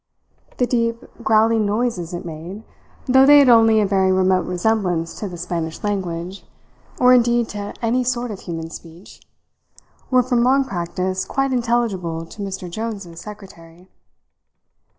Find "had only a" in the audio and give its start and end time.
3.37-3.85